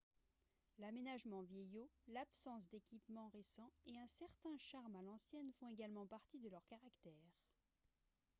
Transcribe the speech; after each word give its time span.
l'aménagement 0.79 1.43
vieillot 1.43 1.87
l'absence 2.07 2.67
d'équipements 2.69 3.27
récents 3.35 3.71
et 3.85 3.99
un 3.99 4.07
certain 4.07 4.57
charme 4.57 4.95
à 4.95 5.03
l'ancienne 5.03 5.51
font 5.59 5.69
également 5.69 6.07
partie 6.07 6.39
de 6.39 6.49
leur 6.49 6.65
caractère 6.65 7.29